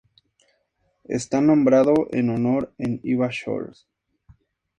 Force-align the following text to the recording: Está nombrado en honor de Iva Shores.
Está 1.03 1.41
nombrado 1.41 2.07
en 2.09 2.31
honor 2.31 2.73
de 2.79 2.99
Iva 3.03 3.29
Shores. 3.29 3.85